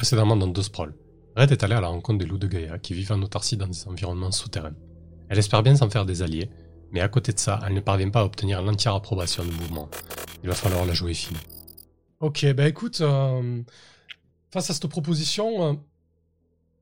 [0.00, 0.94] Précédemment dans Deux Sprawl,
[1.36, 3.66] Red est allée à la rencontre des loups de Gaïa qui vivent en autarcie dans
[3.66, 4.72] des environnements souterrains.
[5.28, 6.48] Elle espère bien s'en faire des alliés,
[6.90, 9.90] mais à côté de ça, elle ne parvient pas à obtenir l'entière approbation du mouvement.
[10.42, 11.36] Il va falloir la jouer fine.
[12.20, 13.62] Ok, bah écoute, euh,
[14.50, 15.74] face à cette proposition, euh,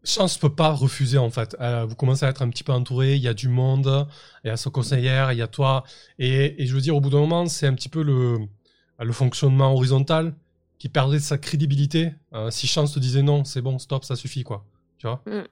[0.04, 1.56] Chance peut pas refuser en fait.
[1.60, 4.06] Euh, vous commencez à être un petit peu entouré, il y a du monde,
[4.44, 5.82] il y a son conseillère, il y a toi.
[6.20, 8.38] Et, et je veux dire, au bout d'un moment, c'est un petit peu le,
[9.00, 10.36] le fonctionnement horizontal
[10.78, 12.12] qui perdrait sa crédibilité.
[12.32, 14.64] Euh, si Chance te disait non, c'est bon, stop, ça suffit quoi.
[14.98, 15.42] Tu vois Mm.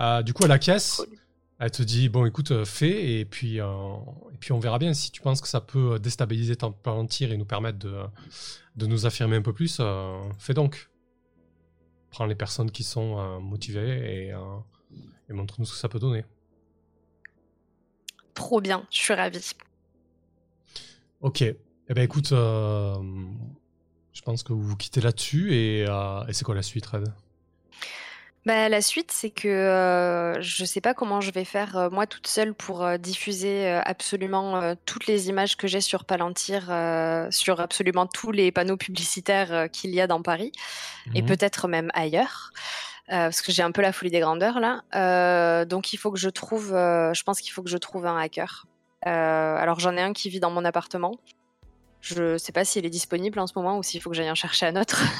[0.00, 1.18] Euh, Du coup, à la caisse, Cool.
[1.58, 3.66] elle te dit bon, écoute, euh, fais et puis, euh,
[4.32, 4.92] et puis on verra bien.
[4.94, 8.02] Si tu penses que ça peut déstabiliser ton plan de tir et nous permettre de,
[8.76, 9.80] de nous affirmer un peu plus,
[10.38, 10.88] fais donc.
[12.10, 14.34] Prends les personnes qui sont motivées et,
[15.28, 16.24] et montre-nous ce que ça peut donner.
[18.34, 19.50] Trop bien, je suis ravie.
[21.20, 21.42] Ok.
[21.42, 21.56] Eh
[21.94, 22.32] ben écoute,
[24.18, 27.04] je pense que vous vous quittez là-dessus et, euh, et c'est quoi la suite, Red?
[28.46, 32.06] Bah, la suite, c'est que euh, je sais pas comment je vais faire euh, moi
[32.06, 36.62] toute seule pour euh, diffuser absolument toutes les images que j'ai sur Palantir,
[37.30, 40.50] sur absolument tous les panneaux publicitaires qu'il y a dans Paris
[41.14, 41.28] et Mhm.
[41.28, 42.50] peut-être même ailleurs.
[43.06, 45.64] parce que j'ai un peu la folie des grandeurs là.
[45.66, 48.66] Donc il faut que je trouve, je pense qu'il faut que je trouve un hacker.
[49.02, 51.12] Alors j'en ai un qui vit dans mon appartement.
[52.08, 54.34] Je sais pas s'il est disponible en ce moment ou s'il faut que j'aille en
[54.34, 55.02] chercher un autre.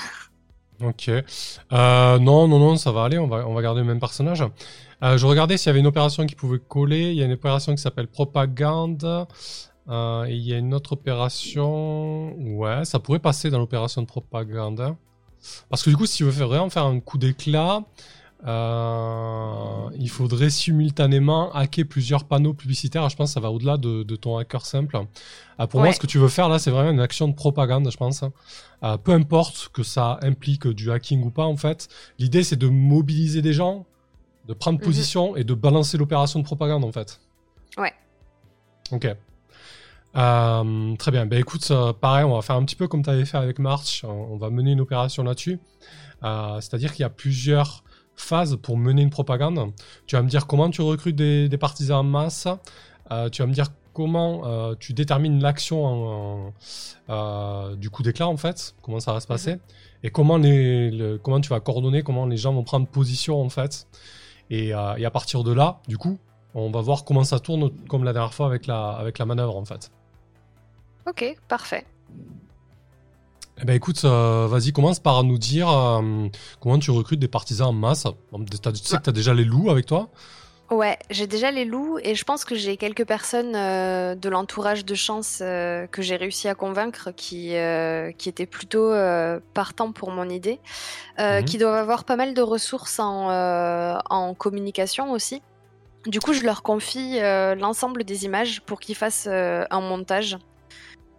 [0.80, 1.08] Ok.
[1.08, 3.18] Euh, non, non, non, ça va aller.
[3.18, 4.44] On va, on va garder le même personnage.
[5.02, 7.10] Euh, je regardais s'il y avait une opération qui pouvait coller.
[7.10, 9.26] Il y a une opération qui s'appelle Propagande.
[9.88, 12.32] Euh, et il y a une autre opération.
[12.56, 14.94] Ouais, ça pourrait passer dans l'opération de propagande.
[15.68, 17.82] Parce que du coup, si tu veux vraiment faire un coup d'éclat,
[18.46, 23.08] euh, il faudrait simultanément hacker plusieurs panneaux publicitaires.
[23.08, 24.96] Je pense que ça va au-delà de, de ton hacker simple.
[25.60, 27.90] Euh, pour moi, ce que tu veux faire là, c'est vraiment une action de propagande,
[27.90, 28.22] je pense.
[28.84, 31.88] Euh, peu importe que ça implique du hacking ou pas, en fait.
[32.18, 33.86] L'idée, c'est de mobiliser des gens,
[34.46, 34.84] de prendre Mhm.
[34.84, 37.20] position et de balancer l'opération de propagande, en fait.
[37.76, 37.92] Ouais.
[38.92, 39.14] Ok.
[40.16, 41.26] Euh, très bien.
[41.26, 41.70] Ben écoute,
[42.00, 44.04] pareil, on va faire un petit peu comme tu avais fait avec March.
[44.04, 45.58] On, on va mener une opération là-dessus.
[46.22, 47.84] C'est-à-dire qu'il y a plusieurs
[48.20, 49.72] phases pour mener une propagande.
[50.06, 52.46] Tu vas me dire comment tu recrutes des, des partisans en masse.
[53.10, 56.52] Euh, tu vas me dire comment euh, tu détermines l'action
[57.08, 59.56] euh, du coup d'éclat en fait, comment ça va se passer,
[60.02, 63.48] et comment, les, le- comment tu vas coordonner, comment les gens vont prendre position en
[63.48, 63.88] fait.
[64.50, 66.18] Et, et à partir de là, du coup,
[66.54, 69.56] on va voir comment ça tourne comme la dernière fois avec la, avec la manœuvre
[69.56, 69.90] en fait.
[71.06, 71.84] ok, parfait.
[73.60, 76.28] Eh ben écoute, euh, vas-y, commence par nous dire euh,
[76.60, 78.04] comment tu recrutes des partisans en masse.
[78.04, 80.08] Tu sais que tu as déjà les loups avec toi?
[80.70, 84.84] Ouais, j'ai déjà les loups et je pense que j'ai quelques personnes euh, de l'entourage
[84.84, 88.92] de chance euh, que j'ai réussi à convaincre qui, euh, qui étaient plutôt
[89.54, 90.60] partants pour mon idée,
[91.18, 91.44] Mhm.
[91.44, 95.42] qui doivent avoir pas mal de ressources en, en communication aussi.
[96.06, 97.18] Du coup, je leur confie
[97.56, 100.36] l'ensemble des images pour qu'ils fassent un montage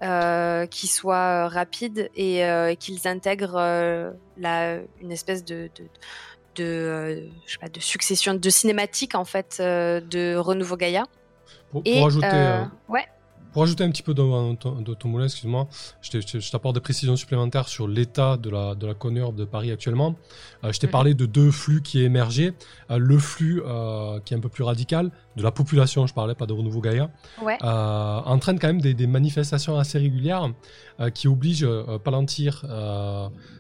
[0.02, 5.84] euh, qui soit rapide et euh, qu'ils intègrent euh, la, une espèce de, de,
[6.56, 11.04] de, euh, je sais pas, de succession de cinématiques en fait euh, de Renouveau Gaïa.
[11.72, 13.06] Pour, Et pour ajouter, euh, euh, ouais,
[13.54, 15.68] Pour ajouter un petit peu de, ton moulin, excuse-moi,
[16.02, 18.94] je te- je te- je t'apporte des précisions supplémentaires sur l'état de la, de la
[18.94, 20.16] conneure de Paris actuellement.
[20.64, 20.92] Euh, je t'ai Mhm.
[20.92, 22.54] parlé de deux flux qui émergeaient.
[22.92, 26.36] Euh, le flux euh, qui est un peu plus radical, de la population, je parlais
[26.36, 27.10] pas de Renouveau Gaïa,
[27.42, 30.52] ouais, euh, entraîne quand même des, des manifestations assez régulières
[31.00, 32.66] euh, qui obligent euh, Palantir,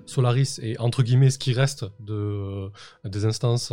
[0.05, 2.71] Solaris et entre guillemets ce qui reste de,
[3.05, 3.71] des instances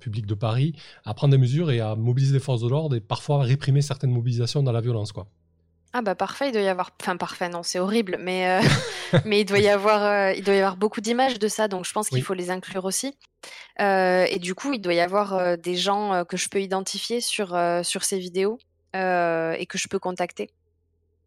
[0.00, 3.00] publiques de Paris à prendre des mesures et à mobiliser les forces de l'ordre et
[3.00, 5.12] parfois à réprimer certaines mobilisations dans la violence.
[5.12, 5.26] Quoi.
[5.94, 8.62] Ah bah parfait, il doit y avoir, enfin parfait, non, c'est horrible, mais euh,
[9.26, 11.84] mais il doit y avoir, euh, il doit y avoir beaucoup d'images de ça, donc
[11.84, 12.22] je pense qu'il Oui.
[12.22, 13.14] faut les inclure aussi.
[13.80, 17.56] Euh, et du coup, il doit y avoir des gens que je peux identifier sur
[17.84, 18.58] sur ces vidéos
[18.94, 20.50] et que je peux contacter.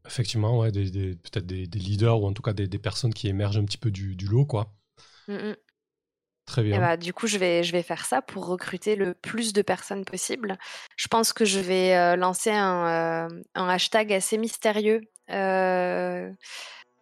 [0.05, 3.27] Effectivement, ouais, des, des- peut-être des, des leaders ou en tout cas des, personnes qui
[3.27, 4.45] émergent un petit peu du, du lot.
[4.45, 4.73] Quoi.
[5.27, 5.55] Mm, mm.
[6.45, 6.79] Très Et bien.
[6.79, 10.05] bah, du coup, je vais, je vais faire ça pour recruter le plus de personnes
[10.05, 10.57] possible.
[10.97, 15.01] Je pense que je vais euh, lancer un, euh, un hashtag assez mystérieux.
[15.31, 16.31] Euh,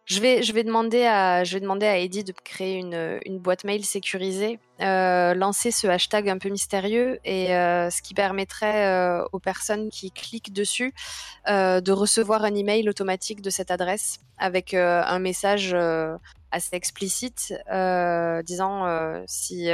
[0.06, 5.88] je, vais, demander à, je Eddie de créer une, boîte mail sécurisée, euh, lancer ce
[5.88, 10.94] hashtag un peu mystérieux et euh, ce qui permettrait euh, aux personnes qui cliquent dessus
[11.48, 15.76] de recevoir un email automatique de cette adresse avec un message
[16.52, 17.54] assez explicite
[18.46, 19.70] disant si,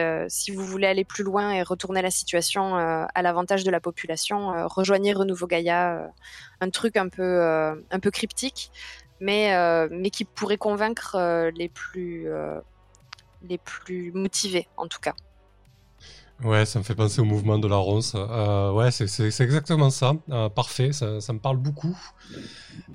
[0.52, 5.14] vous voulez aller plus loin et retourner la situation à l'avantage de la population, rejoignez
[5.14, 6.12] Renouveau Gaïa,
[6.62, 8.72] un truc un peu cryptique,
[9.19, 12.30] mais, euh, mais qui pourrait convaincre euh, les plus...
[12.30, 12.60] euh,
[13.42, 15.13] les plus motivés, en tout cas.
[16.44, 18.13] Ouais, ça me fait penser au mouvement de la ronce.
[18.13, 20.13] Ouais, c'est exactement ça.
[20.56, 21.98] Parfait, ça, me parle beaucoup.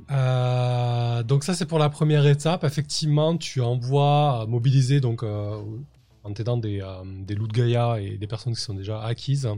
[0.08, 2.64] Donc ça, c'est pour la première étape.
[2.64, 8.54] Effectivement, tu envoies mobiliser donc en t'aidant des, des loups de Gaïa et des personnes
[8.54, 9.48] qui sont déjà acquises.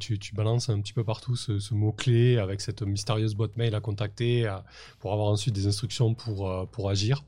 [0.00, 3.80] Tu, tu, balances un petit peu partout ce, mot-clé avec cette mystérieuse boîte mail à
[3.80, 4.50] contacter
[4.98, 7.24] pour avoir ensuite des instructions pour, pour agir.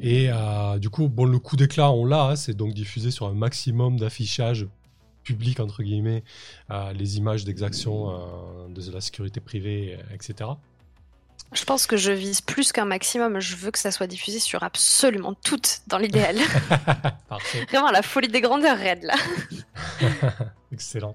[0.00, 0.28] Et
[0.80, 3.98] du coup, bon, le coup d'éclat, on l'a, hein, c'est donc diffusé sur un maximum
[3.98, 4.68] d'affichage
[5.22, 6.22] public, entre guillemets,
[6.70, 10.50] euh, les images d'exaction euh, de la sécurité privée, etc.
[11.52, 13.38] Je pense que je vise plus qu'un maximum.
[13.40, 16.36] Je veux que ça soit diffusé sur absolument toutes, dans l'idéal.
[17.70, 19.14] Vraiment la folie des grandeurs, Red, là.
[20.72, 21.14] Excellent.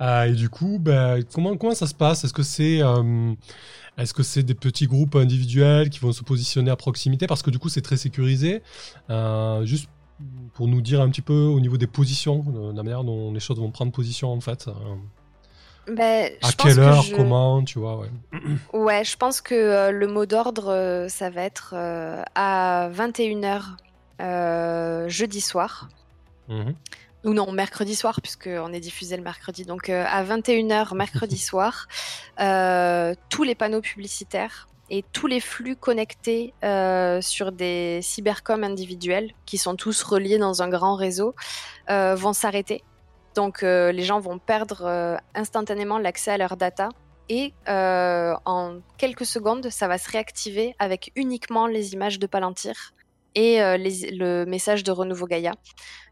[0.00, 2.24] Euh, et du coup, ben, comment, comment ça se passe?
[2.24, 2.80] Est-ce que c'est
[3.96, 7.26] est-ce que c'est des petits groupes individuels qui vont se positionner à proximité?
[7.26, 8.62] Parce que du coup, c'est très sécurisé.
[9.62, 9.88] juste
[10.54, 12.44] pour nous dire un petit peu au niveau des positions,
[12.74, 14.68] la manière dont les choses vont prendre position en fait.
[15.88, 18.08] Euh, ben, à quelle heure, comment, tu vois, ouais.
[18.72, 21.74] Ouais, je pense que euh, le mot d'ordre, euh, ça va être
[22.34, 25.88] à 21h jeudi soir.
[26.48, 26.74] Mhm.
[27.24, 29.64] Ou non, mercredi soir, puisqu'on est diffusé le mercredi.
[29.64, 31.86] Donc à 21h mercredi soir,
[32.36, 39.58] tous les panneaux publicitaires et tous les flux connectés euh, sur des cybercoms individuels qui
[39.58, 41.34] sont tous reliés dans un grand réseau
[41.90, 42.82] euh, vont s'arrêter.
[43.34, 46.88] Donc euh, les gens vont perdre instantanément l'accès à leurs data
[47.28, 52.92] et en quelques secondes ça va se réactiver avec uniquement les images de Palantir
[53.34, 55.52] et le message de Renouveau Gaïa.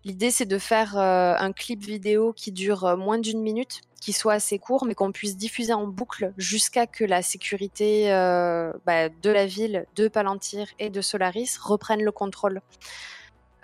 [0.04, 4.58] L'idée c'est de faire un clip vidéo qui dure moins d'une minute qui soit assez
[4.58, 9.46] court, mais qu'on puisse diffuser en boucle jusqu'à que la sécurité euh, bah, de la
[9.46, 12.62] ville, de Palantir et de Solaris reprenne le contrôle.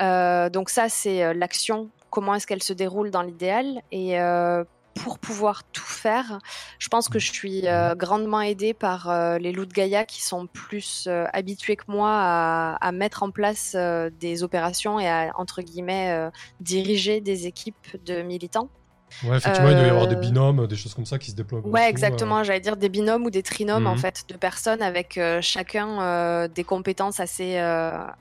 [0.00, 1.90] Euh, donc ça, c'est euh, l'action.
[2.10, 4.16] Comment est-ce qu'elle se déroule dans l'idéal Et
[4.94, 6.38] pour pouvoir tout faire,
[6.78, 7.64] je pense que je suis
[7.96, 12.92] grandement aidée par les loups de Gaïa qui sont plus habitués que moi à, à,
[12.92, 13.76] mettre en place
[14.20, 18.70] des opérations et à, entre guillemets, diriger des équipes de militants.
[19.24, 21.36] Ouais, effectivement, il doit y avoir des euh, binômes, des choses comme ça qui se
[21.36, 21.60] déploient.
[21.66, 22.38] Ouais, exactement.
[22.38, 22.44] Euh.
[22.44, 23.98] J'allais dire des binômes ou des trinômes en mhm.
[23.98, 27.58] fait de personnes avec euh, chacun des compétences assez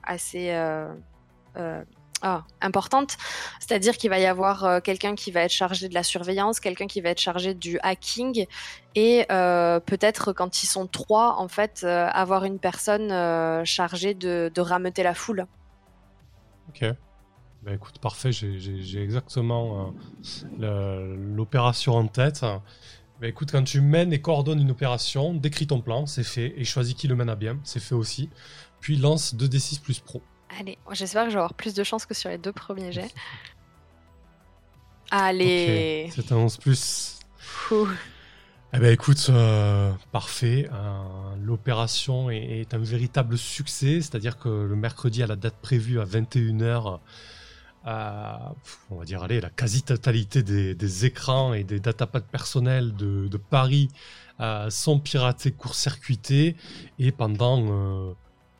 [0.03, 0.53] assez
[2.21, 3.17] ah, importantes.
[3.59, 7.01] C'est-à-dire qu'il va y avoir quelqu'un qui va être chargé de la surveillance, quelqu'un qui
[7.01, 8.47] va être chargé du hacking,
[8.95, 13.09] et peut-être quand ils sont trois, en fait, avoir une personne
[13.65, 15.45] chargée de, de rameuter la foule.
[16.69, 16.85] Ok.
[17.67, 19.93] Bah, écoute, parfait, j'ai exactement
[20.61, 22.45] euh, l'opération en tête.
[23.19, 26.63] Bah, écoute, quand tu mènes et coordonnes une opération, décris ton plan, c'est fait, et
[26.63, 28.29] choisis qui le mène à bien, c'est fait aussi.
[28.79, 30.21] Puis lance 2d6 plus pro.
[30.59, 33.11] Allez, j'espère que je vais avoir plus de chance que sur les deux premiers jets.
[35.11, 37.19] Allez C'est un 11 plus.
[38.73, 40.69] Eh ben écoute, euh, parfait.
[41.41, 46.05] L'opération est, est, un véritable succès, c'est-à-dire que le mercredi à la date prévue à
[46.05, 46.99] 21h,
[48.89, 53.89] on va dire, allez, la quasi-totalité des, écrans et des datapads personnels de, Paris
[54.39, 56.55] euh, sont piratés, court-circuités,
[56.99, 58.13] et pendant euh,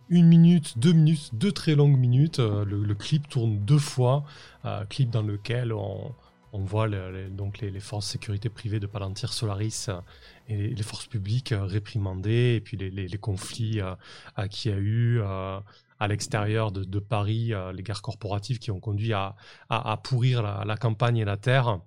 [0.09, 4.23] une minute, deux minutes, deux très longues minutes, euh, le, clip tourne deux fois,
[4.89, 6.13] clip dans lequel on,
[6.53, 9.87] voit les, donc les, forces sécurité privées de Palantir Solaris
[10.47, 13.79] et les, forces publiques réprimandées, et puis les, conflits
[14.49, 15.21] qu'il y a eu
[15.99, 19.35] à l'extérieur de, Paris, euh, les guerres corporatives qui ont conduit à,
[20.03, 21.79] pourrir la, campagne et la terre.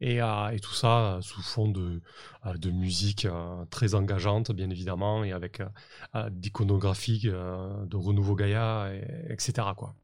[0.00, 2.00] Et, euh, tout ça euh, sous fond de,
[2.56, 3.26] de musique
[3.70, 5.62] très engageante, bien évidemment, et avec
[6.30, 8.90] d'iconographie de renouveau Gaïa,
[9.28, 9.68] etc.
[9.76, 9.94] Quoi.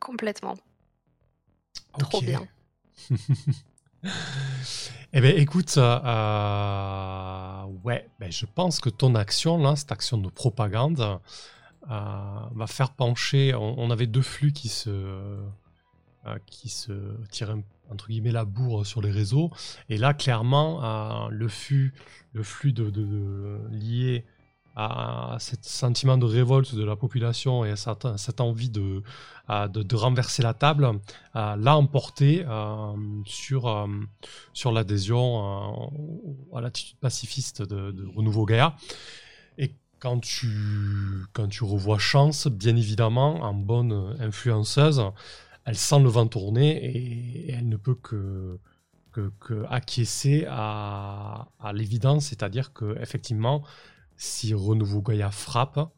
[0.00, 0.56] Complètement.
[1.98, 2.46] Trop bien.
[5.12, 5.82] eh bien, écoute, ouais,
[8.18, 11.20] ben, je pense que ton action, là, cette action de propagande,
[11.88, 13.54] va faire pencher.
[13.54, 15.40] On, avait deux flux qui se, euh,
[16.46, 16.92] qui se
[17.30, 17.54] tiraient
[17.90, 19.50] entre guillemets la bourre sur les réseaux.
[19.88, 21.94] Et là, clairement, le flux,
[22.32, 22.74] le flux
[23.70, 24.24] lié
[24.76, 29.02] à ce sentiment de révolte de la population et à cette, envie de,
[29.48, 31.00] de, renverser la table,
[31.34, 32.92] l'a emporté euh,
[33.24, 33.88] sur,
[34.52, 35.90] sur l'adhésion
[36.54, 38.76] à l'attitude pacifiste de, Renouveau Gaïa
[39.98, 40.48] quand tu,
[41.32, 45.02] quand tu revois Chance, bien évidemment, en bonne influenceuse,
[45.66, 48.58] elle sent le vent tourner et, elle ne peut que,
[49.12, 53.62] que, acquiescer à, à l'évidence, c'est-à-dire que effectivement,
[54.16, 55.90] si Renouveau Gaïa frappe,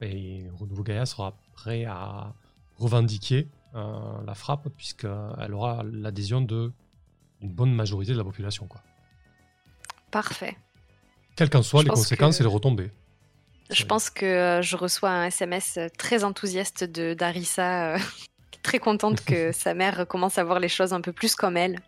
[0.00, 2.34] et Renouveau Gaïa sera prêt à
[2.76, 6.72] revendiquer la frappe, puisqu'elle aura l'adhésion de
[7.40, 8.66] une bonne majorité de la population.
[8.66, 8.82] Quoi.
[10.10, 10.56] Parfait.
[11.36, 12.90] Quelles qu'en soient les conséquences et les retombées.
[13.70, 17.96] Je pense que je reçois un SMS très enthousiaste de d'Arissa,
[18.62, 21.80] très contente que sa mère commence à voir les choses un peu plus comme elle.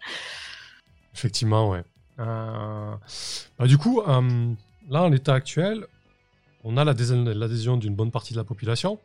[1.14, 1.82] Effectivement, ouais.
[2.18, 2.94] Euh,
[3.58, 4.52] bah, du coup, euh,
[4.88, 5.86] là, en l'état actuel,
[6.64, 8.98] on a l'adhésion d'une bonne partie de la population.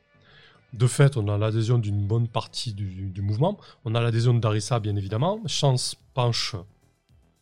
[0.74, 3.58] De fait, on a l'adhésion d'une bonne partie du, mouvement.
[3.86, 5.40] On a l'adhésion d'Arissa, bien évidemment.
[5.48, 6.56] Chance penche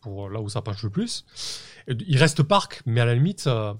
[0.00, 1.24] pour là où ça penche le plus.
[1.88, 3.74] il reste Parc, mais à la limite, euh,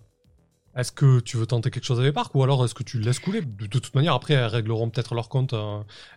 [0.76, 3.04] est-ce que tu veux tenter quelque chose avec Parc ou alors est-ce que tu le
[3.04, 3.40] laisses couler?
[3.42, 5.54] De, toute manière, après, elles régleront peut-être leur compte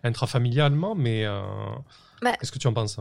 [0.04, 1.26] intrafamilialement, mais
[2.22, 3.00] bah, qu'est-ce que tu en penses?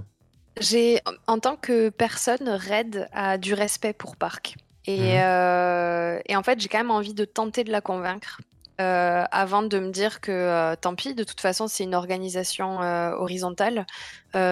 [0.60, 4.56] j'ai, en tant que personne, Red a du respect pour Park.
[4.86, 5.20] Et, mhm.
[5.22, 8.40] euh, et en fait, j'ai quand même envie de tenter de la convaincre.
[8.80, 12.78] Euh, avant de me dire que euh, tant pis, de toute façon, c'est une organisation
[13.18, 13.86] horizontale.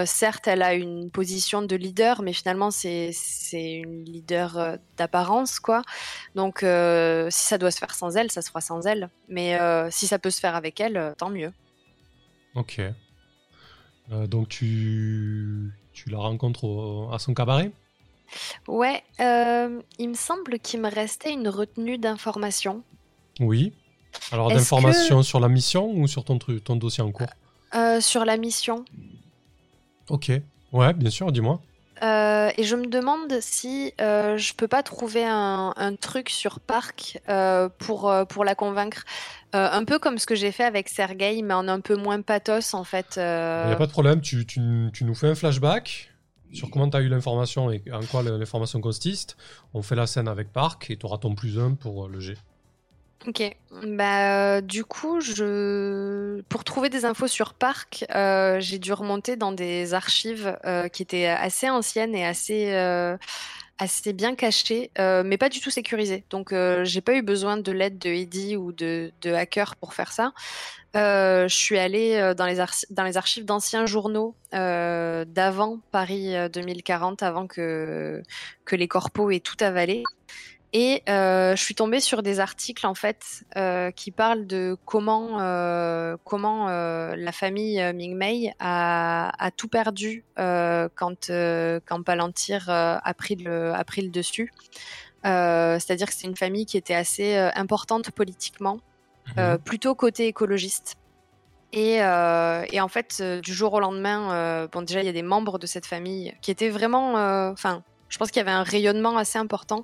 [0.05, 3.13] certes, elle a une position de leader, mais finalement, c'est
[3.55, 5.83] une leader d'apparence, quoi.
[6.35, 9.11] Donc, si ça doit se faire sans elle, ça se fera sans elle.
[9.29, 9.59] Mais
[9.91, 11.53] si ça peut se faire avec elle, tant mieux.
[12.55, 12.81] Ok.
[14.11, 17.71] donc, tu, tu la rencontres à son cabaret?
[18.69, 22.83] Ouais, euh, il me semble qu'il me restait une retenue d'informations.
[23.41, 23.73] Oui.
[24.33, 27.31] Alors d'informations sur la mission ou sur ton, ton dossier en cours
[27.75, 28.85] euh, Sur la mission.
[30.09, 30.31] Ok.
[30.73, 31.61] Ouais, bien sûr, dis-moi.
[32.03, 37.21] Euh, et je me demande si euh, je peux pas trouver un, truc sur Park
[37.29, 39.05] euh, pour, pour la convaincre.
[39.53, 42.75] un peu comme ce que j'ai fait avec Sergei, mais en un peu moins pathos
[42.75, 43.15] en fait.
[43.17, 43.21] Il
[43.69, 44.61] n'y a pas de problème, tu, tu,
[44.93, 46.11] tu, nous fais un flashback
[46.53, 49.37] sur comment tu as eu l'information et en quoi l'information consiste.
[49.73, 52.35] On fait la scène avec Park et tu auras ton plus un pour le G.
[53.25, 53.43] Ok,
[53.83, 59.51] bah du coup, je pour trouver des infos sur Parc, euh, j'ai dû remonter dans
[59.51, 63.17] des archives euh, qui étaient assez anciennes et assez euh,
[63.79, 66.25] assez bien cachées, mais pas du tout sécurisées.
[66.31, 66.55] Donc
[66.85, 70.33] j'ai pas eu besoin de l'aide de Eddie ou de, de hackers pour faire ça.
[70.95, 78.23] je suis allée dans les, dans les archives d'anciens journaux d'avant Paris 2040, avant que,
[78.65, 80.05] que les corpos aient tout avalé.
[80.73, 85.41] Et euh, je suis tombée sur des articles en fait euh, qui parlent de comment
[85.41, 93.73] euh, comment la famille Ming-Mei a, a, tout perdu quand quand Palantir a pris le
[93.73, 94.53] a pris le dessus.
[95.23, 98.81] C'est-à-dire que c'est une famille qui était assez importante politiquement,
[99.37, 99.59] mhm.
[99.59, 100.97] plutôt côté écologiste.
[101.73, 105.59] Et, et, en fait, du jour au lendemain, bon déjà il y a des membres
[105.59, 107.15] de cette famille qui étaient vraiment,
[107.51, 109.83] enfin je pense qu'il y avait un rayonnement assez important,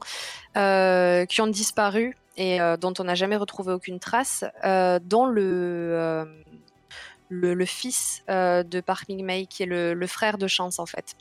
[0.56, 5.26] euh, qui ont disparu et euh, dont on n'a jamais retrouvé aucune trace, euh, dont
[5.26, 6.26] le,
[7.28, 11.14] le, fils de Park Ming-mei, qui est le, frère de Chance en fait,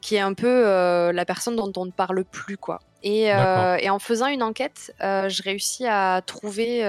[0.00, 2.80] qui est un peu la personne dont on ne parle plus quoi.
[3.04, 6.82] Et, et en faisant une enquête, je réussis à trouver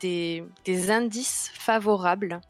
[0.00, 2.40] des, des, indices favorables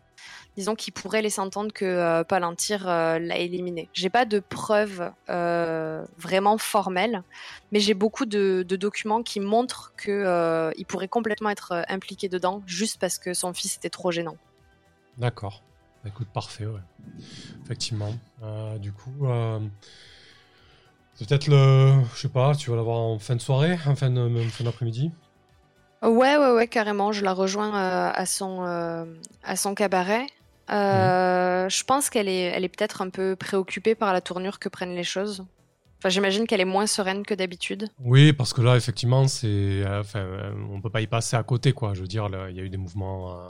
[0.57, 3.89] disons qu'il pourrait laisser entendre que euh, Palantir euh, l'a éliminé.
[3.93, 7.23] J'ai pas de preuves euh, vraiment formelles,
[7.73, 13.19] mais j'ai beaucoup de, documents qui montrent qu'il pourrait complètement être impliqué dedans, juste parce
[13.19, 14.37] que son fils était trop gênant.
[15.19, 15.63] D'accord.
[16.03, 16.81] Bah, écoute, parfait, ouais.
[17.65, 18.13] Effectivement.
[18.79, 19.27] du coup,
[21.19, 25.11] peut-être le, je sais pas, tu vas l'avoir en fin de soirée, en fin d'après-midi?
[26.03, 27.13] Ouais, ouais, ouais, carrément.
[27.13, 28.63] Je la rejoins à son
[29.43, 30.27] à son cabaret.
[30.71, 34.69] Euh, je pense qu'elle est, elle est peut-être un peu préoccupée par la tournure que
[34.69, 35.45] prennent les choses.
[35.99, 37.89] Enfin, j'imagine qu'elle est moins sereine que d'habitude.
[38.01, 41.43] Oui, parce que là, effectivement, c'est, euh, enfin, euh, on peut pas y passer à
[41.43, 41.95] côté, quoi.
[41.95, 43.49] Je veux dire, il y a eu des mouvements euh,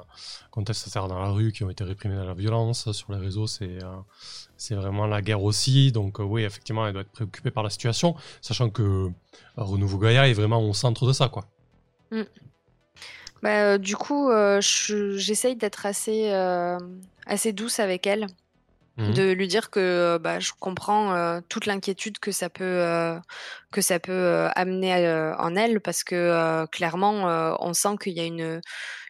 [0.53, 2.93] contestataires dans la rue qui ont été réprimés dans la violence.
[2.93, 3.79] Sur les réseaux, c'est,
[4.57, 5.91] c'est vraiment la guerre aussi.
[5.91, 9.11] Donc, oui, effectivement, elle doit être préoccupée par la situation, sachant que
[9.57, 11.47] Renouveau Gaïa est vraiment au centre de ça, quoi.
[12.13, 12.23] Mm.
[13.43, 16.79] Bah, euh, du coup, euh, j'essaye d'être assez, euh,
[17.27, 18.27] assez douce avec elle,
[18.97, 22.83] mmh de lui dire que bah, je comprends toute l'inquiétude que ça peut,
[23.71, 28.63] que ça peut amener en elle, parce que clairement, on sent qu'il y a une,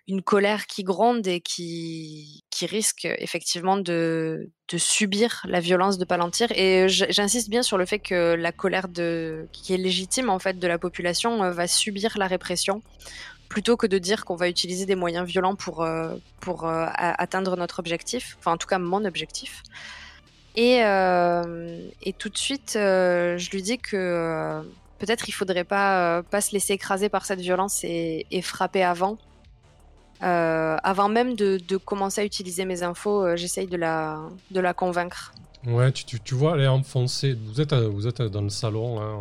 [0.09, 6.05] une colère qui gronde et qui, qui risque effectivement de, de subir la violence de
[6.05, 6.51] Palantir.
[6.51, 10.59] Et j'insiste bien sur le fait que la colère de, qui est légitime en fait
[10.59, 12.83] de la population va subir la répression
[13.49, 17.57] plutôt que de dire qu'on va utiliser des moyens violents pour, euh, pour euh, atteindre
[17.57, 19.63] notre objectif, enfin en tout cas mon objectif.
[20.57, 24.63] Et, euh, et tout de suite, je lui dis que
[24.99, 29.19] peut-être il faudrait pas, pas se laisser écraser par cette violence et, frapper avant.
[30.21, 34.19] avant même de, commencer à utiliser mes infos, j'essaye de la,
[34.51, 35.35] de la convaincre.
[35.67, 37.35] Ouais, tu, tu, vois, elle est enfoncée.
[37.35, 39.19] Vous êtes, vous êtes dans le salon, hein,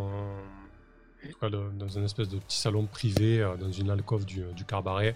[1.41, 5.15] dans une espèce de petit salon privé, dans une alcôve du, du Carbaret.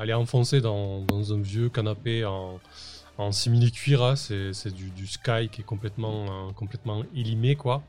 [0.00, 2.60] elle est enfoncée dans, dans, un vieux canapé en,
[3.18, 4.02] en simili-cuir.
[4.02, 4.16] Hein.
[4.16, 7.82] c'est du, du, Sky qui est complètement, complètement élimé, quoi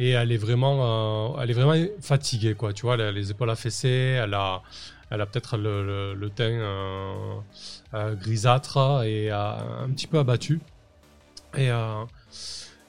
[0.00, 2.72] et elle est vraiment, euh, elle est vraiment fatiguée, quoi.
[2.72, 4.62] Tu vois, elle a les épaules affaissées, elle a,
[5.10, 7.34] elle a peut-être le, teint euh,
[7.92, 10.60] euh, grisâtre et un petit peu abattu.
[11.56, 11.68] Et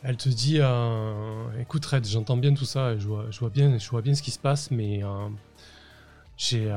[0.04, 0.60] elle te dit,
[1.60, 4.40] écoute Red, j'entends bien tout ça, je vois, bien, je vois bien ce qui se
[4.40, 5.02] passe, mais
[6.38, 6.72] j'ai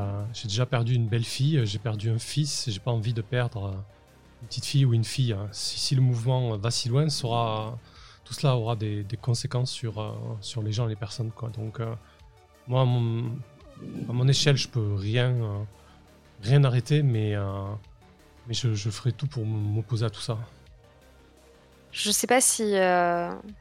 [0.45, 3.85] déjà perdu une belle fille, j'ai perdu un fils, j'ai pas envie de perdre
[4.43, 5.35] une petite fille ou une fille.
[5.53, 7.09] Si, si le mouvement va si loin,
[8.25, 10.13] tout cela aura des, conséquences sur, euh,
[10.63, 11.31] les gens, les personnes.
[11.57, 11.95] Donc, euh,
[12.67, 15.63] moi, à mon, échelle, je peux rien, euh,
[16.43, 17.35] rien arrêter, mais,
[18.49, 20.39] je, ferai tout pour m'opposer à tout ça.
[21.97, 22.75] Je ne sais pas si,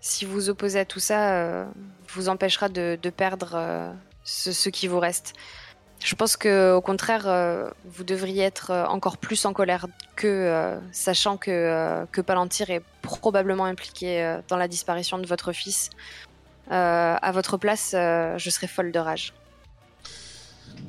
[0.02, 1.68] si vous opposez à tout ça
[2.10, 5.36] vous empêchera de, de perdre ce, ce, qui vous reste.
[6.04, 9.88] Je pense que au contraire, euh, vous devriez être euh, encore plus en colère
[10.18, 15.90] que, euh, sachant que, que Palantir est probablement impliqué dans la disparition de votre fils.
[16.70, 19.34] à votre place, je serais folle de rage.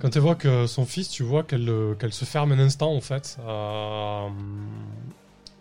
[0.01, 3.01] Quand tu vois que son fils, tu vois qu'elle qu'elle se ferme un instant en
[3.01, 3.37] fait.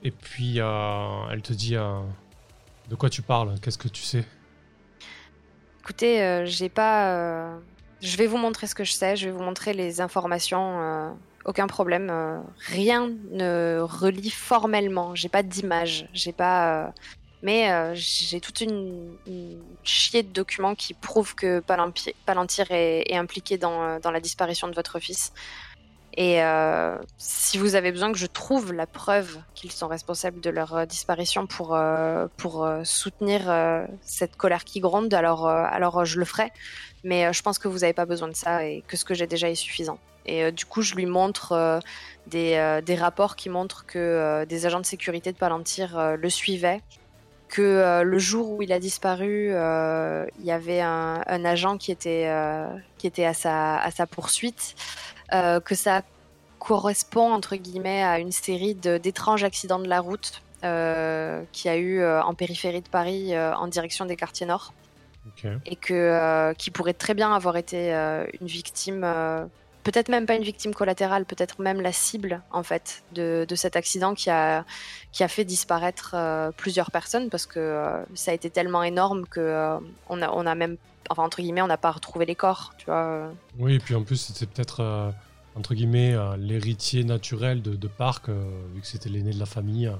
[0.03, 1.75] Et puis elle te dit
[2.89, 3.55] De quoi tu parles?
[3.61, 4.25] Qu'est-ce que tu sais?
[5.81, 7.59] Écoutez, j'ai pas
[8.03, 10.81] je vais vous montrer ce que je sais, je vais vous montrer les informations.
[10.81, 11.09] Euh,
[11.45, 12.09] aucun problème.
[12.11, 15.15] Euh, rien ne relie formellement.
[15.15, 16.09] J'ai pas d'image.
[16.13, 16.87] J'ai pas.
[16.87, 16.91] Euh,
[17.41, 19.17] mais j'ai toute une,
[19.83, 21.61] chier de documents qui prouvent que
[22.25, 25.33] Palantir est, impliqué dans, dans, la disparition de votre fils.
[26.15, 26.41] Et
[27.17, 31.47] si vous avez besoin que je trouve la preuve qu'ils sont responsables de leur disparition
[31.47, 31.75] pour,
[32.37, 33.51] pour soutenir
[34.01, 36.51] cette colère qui gronde, alors, alors je le ferai.
[37.03, 39.13] Mais euh, je pense que vous n'avez pas besoin de ça et que ce que
[39.13, 39.99] j'ai déjà est suffisant.
[40.25, 41.79] Et euh, du coup, je lui montre euh,
[42.27, 46.81] des, des, rapports qui montrent que des agents de sécurité de Palantir le suivaient,
[47.49, 52.31] que le jour où il a disparu, il y avait un, un agent qui était,
[52.97, 54.75] qui était à, sa, à sa poursuite,
[55.65, 56.03] que ça
[56.59, 62.33] correspond entre guillemets à une série d'étranges accidents de la route qui a eu en
[62.33, 64.73] périphérie de Paris en direction des quartiers nord.
[65.65, 69.45] Et que euh, qui pourrait très bien avoir été euh, une victime, euh,
[69.83, 73.75] peut-être même pas une victime collatérale, peut-être même la cible en fait de, de, cet
[73.75, 74.65] accident qui a
[75.11, 76.15] qui a fait disparaître
[76.57, 79.77] plusieurs personnes parce que ça a été tellement énorme que
[80.09, 80.77] on a on a même
[81.09, 83.31] enfin entre guillemets on n'a pas retrouvé les corps, tu vois.
[83.59, 85.13] Oui, et puis en plus c'était peut-être
[85.55, 89.91] entre guillemets l'héritier naturel de, de Park vu que c'était l'aîné de la famille.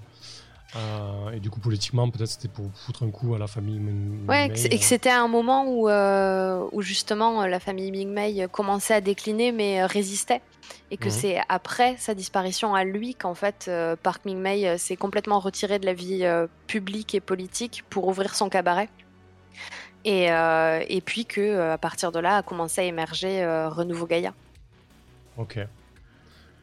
[0.76, 4.28] Euh, et du coup, politiquement, peut-être c'était pour foutre un coup à la famille Ming
[4.28, 9.02] Ouais, et que c'était un moment où, euh, où justement la famille Ming-Mei commençait à
[9.02, 10.42] décliner mais résistait.
[10.92, 11.12] Et que mhm.
[11.12, 13.70] c'est après sa disparition à lui qu'en fait
[14.02, 16.26] Park Ming-Mei s'est complètement retiré de la vie
[16.68, 18.90] publique et politique pour ouvrir son cabaret.
[20.06, 24.34] Et, et puis que à partir de là a commencé à émerger Renouveau Gaïa.
[25.38, 25.60] Ok,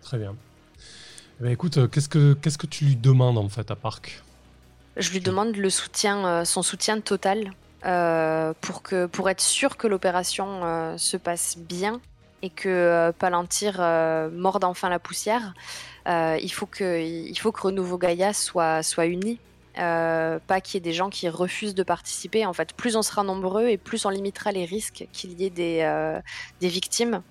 [0.02, 0.34] très bien.
[1.40, 4.22] Eh ben, écoute, euh, qu'est-ce que que tu lui demandes en fait à Park
[4.98, 7.52] Je lui demande euh, son soutien total
[7.86, 12.02] euh, pour que pour être sûr que l'opération se passe bien
[12.42, 13.78] et que Palantir
[14.32, 15.54] morde enfin la poussière.
[16.06, 19.38] il faut que il faut que Renouveau Gaïa soit soit uni.
[19.76, 22.44] pas qu'il y ait des gens qui refusent de participer.
[22.44, 25.50] En fait, plus on sera nombreux et plus on limitera les risques qu'il y ait
[25.50, 26.20] des,
[26.60, 27.22] des victimes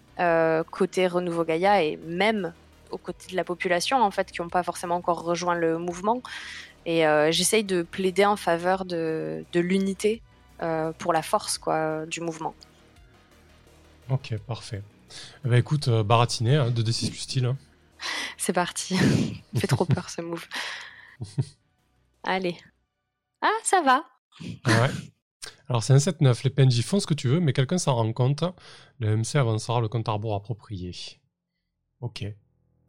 [0.72, 2.54] côté Renouveau Gaïa et même
[2.92, 6.22] aux côtés de la population en fait qui n'ont pas forcément encore rejoint le mouvement.
[6.86, 10.22] Et euh, j'essaye de plaider en faveur de, de l'unité
[10.62, 12.54] euh, pour la force quoi du mouvement.
[14.10, 14.82] Ok, parfait.
[15.46, 17.46] Eh ben, écoute, euh, baratiné, hein, 2d6 plus style.
[17.46, 17.58] Hein.
[18.38, 18.96] C'est parti.
[19.56, 20.48] fait trop peur ce move.
[22.24, 22.58] Allez.
[23.42, 24.04] Ah, ça va.
[24.42, 24.90] Ouais.
[25.70, 28.12] Alors c'est un 7-9, les PNJ font ce que tu veux, mais quelqu'un s'en rend
[28.12, 28.44] compte.
[29.00, 30.92] Le MC avancera le compte à rebours approprié.
[32.02, 32.26] Ok.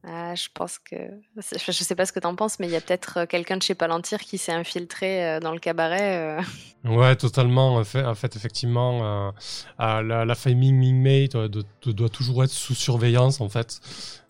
[0.03, 0.97] Ah, je pense que.
[1.37, 3.63] Je sais pas ce que t'en penses, mais il y a peut-être euh, quelqu'un de
[3.63, 6.39] chez Palantir qui s'est infiltré euh, dans le cabaret.
[6.39, 6.43] Euh.
[6.85, 7.77] Ouais, totalement.
[7.77, 9.35] En fait, en fait effectivement,
[9.79, 13.81] la, famille Ming doit, doit, toujours être sous surveillance, en fait.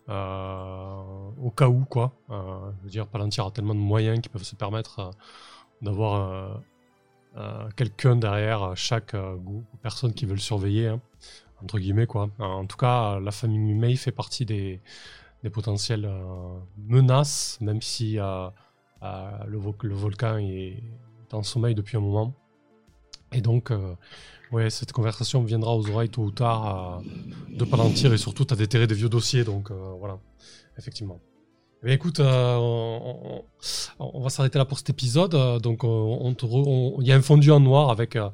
[0.09, 2.11] au cas où, quoi.
[2.29, 5.11] je veux dire, Palantir a tellement de moyens qui peuvent se permettre
[5.81, 6.61] d'avoir
[7.77, 9.15] quelqu'un derrière chaque
[9.81, 10.87] personne qui veut le surveiller.
[10.87, 10.99] Hein.
[11.63, 12.29] entre guillemets, quoi.
[12.39, 14.81] En tout cas, la famille May fait partie des,
[15.43, 16.09] des potentielles
[16.77, 18.49] menaces, même si le,
[19.47, 20.83] le, volcan est
[21.31, 22.33] en sommeil depuis un moment.
[23.31, 23.71] Et donc,
[24.51, 27.01] ouais, cette conversation viendra aux oreilles tôt ou tard
[27.49, 30.19] de Palantir et surtout, tu as déterré des vieux dossiers, donc voilà,
[30.77, 31.19] effectivement.
[31.83, 32.57] Eh écoute, euh,
[33.97, 35.33] on, va s'arrêter là pour cet épisode.
[35.33, 36.35] Euh, donc, on,
[36.99, 38.29] il y a un fondu en noir avec euh,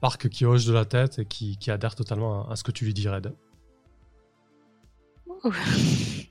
[0.00, 2.92] Parc qui hoche de la tête et qui, adhère totalement à, ce que tu lui
[2.92, 3.32] dis, Red.